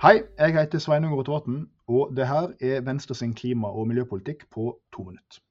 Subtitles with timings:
[0.00, 1.58] Hei, jeg heter Sveinung Rotevatn,
[1.92, 4.62] og det her er Venstre sin klima- og miljøpolitikk på
[4.96, 5.42] to minutter.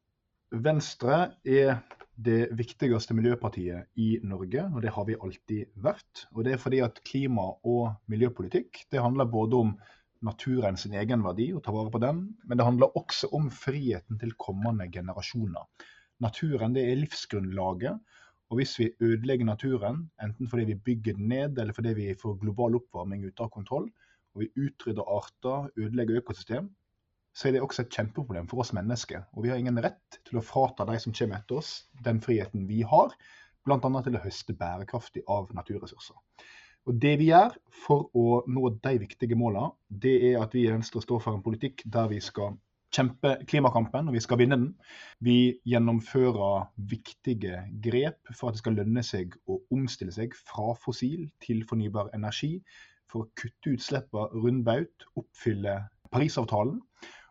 [0.50, 1.84] Venstre er
[2.18, 6.24] det viktigste miljøpartiet i Norge, og det har vi alltid vært.
[6.34, 9.76] Og det er fordi at klima- og miljøpolitikk det handler både om
[10.26, 14.34] naturen sin egenverdi, å ta vare på den, men det handler også om friheten til
[14.34, 15.70] kommende generasjoner.
[16.26, 18.02] Naturen det er livsgrunnlaget,
[18.50, 22.42] og hvis vi ødelegger naturen, enten fordi vi bygger den ned eller fordi vi får
[22.42, 23.92] global oppvarming ute av kontroll,
[24.36, 26.70] og vi utrydder arter, ødelegger økosystem,
[27.36, 29.24] så er det også et kjempeproblem for oss mennesker.
[29.34, 31.74] Og vi har ingen rett til å frata de som kommer etter oss,
[32.06, 33.14] den friheten vi har,
[33.66, 33.80] bl.a.
[34.04, 36.18] til å høste bærekraftig av naturressurser.
[36.88, 37.54] Og Det vi gjør
[37.86, 41.46] for å nå de viktige målene, det er at vi i Venstre står for en
[41.46, 42.56] politikk der vi skal
[42.96, 44.70] kjempe klimakampen, og vi skal vinne den.
[45.22, 51.28] Vi gjennomfører viktige grep for at det skal lønne seg å omstille seg fra fossil
[51.44, 52.56] til fornybar energi
[53.10, 55.80] for å kutte utslippene rundt baut, oppfylle
[56.14, 56.80] Parisavtalen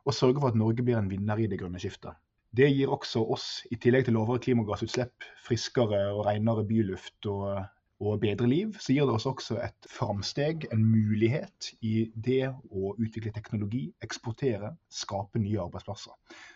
[0.09, 2.17] og sørge for at Norge blir en vinner i det grønne skiftet.
[2.57, 7.59] Det gir også oss, i tillegg til lavere klimagassutslipp, friskere og renere byluft og,
[8.01, 12.95] og bedre liv, så gir det oss også et framsteg, en mulighet i det å
[12.97, 16.15] utvikle teknologi, eksportere, skape nye arbeidsplasser.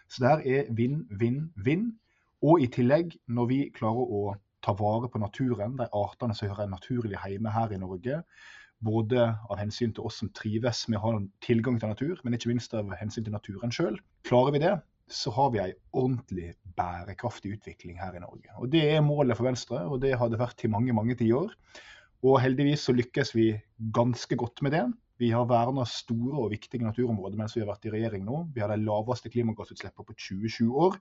[0.08, 1.90] Så det her er vinn, vinn, vinn.
[2.42, 4.22] Og i tillegg, når vi klarer å
[4.62, 8.22] ta vare på naturen, de artene som hører naturlig hjemme her i Norge,
[8.82, 12.50] både av hensyn til oss som trives med å ha tilgang til natur, men ikke
[12.50, 13.98] minst av hensyn til naturen sjøl.
[14.28, 14.74] Klarer vi det,
[15.12, 18.50] så har vi ei ordentlig bærekraftig utvikling her i Norge.
[18.58, 21.52] Og Det er målet for Venstre, og det har det vært i mange mange tiår.
[22.22, 23.48] Og heldigvis så lykkes vi
[23.94, 24.84] ganske godt med det.
[25.22, 28.40] Vi har verna store og viktige naturområder mens vi har vært i regjering nå.
[28.54, 30.98] Vi har de laveste klimagassutslippene på 27 år.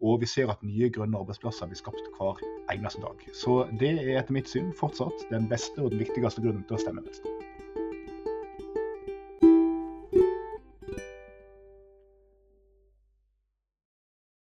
[0.00, 2.40] Og vi ser at nye grønne arbeidsplasser blir skapt hver
[2.72, 3.22] eneste dag.
[3.36, 6.82] Så det er etter mitt syn fortsatt den beste og den viktigste grunnen til å
[6.82, 7.39] stemme Venstre.